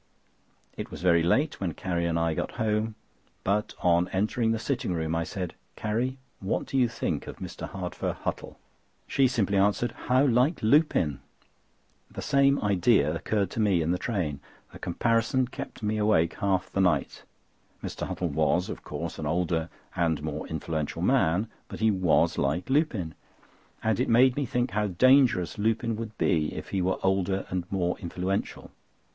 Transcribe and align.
It 0.77 0.89
was 0.89 1.03
very 1.03 1.21
late 1.21 1.59
when 1.61 1.75
Carrie 1.75 2.07
and 2.07 2.17
I 2.17 2.33
got 2.33 2.53
home; 2.53 2.95
but 3.43 3.75
on 3.83 4.07
entering 4.07 4.51
the 4.51 4.57
sitting 4.57 4.93
room 4.93 5.13
I 5.13 5.23
said: 5.23 5.53
"Carrie, 5.75 6.17
what 6.39 6.65
do 6.65 6.75
you 6.75 6.89
think 6.89 7.27
of 7.27 7.37
Mr. 7.37 7.69
Hardfur 7.69 8.15
Huttle?" 8.23 8.55
She 9.05 9.27
simply 9.27 9.59
answered: 9.59 9.91
"How 10.07 10.25
like 10.25 10.63
Lupin!" 10.63 11.19
The 12.09 12.23
same 12.23 12.59
idea 12.63 13.13
occurred 13.13 13.51
to 13.51 13.59
me 13.59 13.83
in 13.83 13.91
the 13.91 13.99
train. 13.99 14.39
The 14.73 14.79
comparison 14.79 15.47
kept 15.49 15.83
me 15.83 15.99
awake 15.99 16.33
half 16.39 16.71
the 16.71 16.81
night. 16.81 17.21
Mr. 17.83 18.07
Huttle 18.07 18.31
was, 18.33 18.69
of 18.69 18.83
course, 18.83 19.19
an 19.19 19.27
older 19.27 19.69
and 19.95 20.23
more 20.23 20.47
influential 20.47 21.03
man; 21.03 21.47
but 21.67 21.79
he 21.79 21.91
was 21.91 22.39
like 22.39 22.71
Lupin, 22.71 23.13
and 23.83 23.99
it 23.99 24.09
made 24.09 24.35
me 24.35 24.47
think 24.47 24.71
how 24.71 24.87
dangerous 24.87 25.59
Lupin 25.59 25.95
would 25.95 26.17
be 26.17 26.55
if 26.55 26.69
he 26.69 26.81
were 26.81 26.97
older 27.03 27.45
and 27.51 27.71
more 27.71 27.99
influential. 27.99 28.71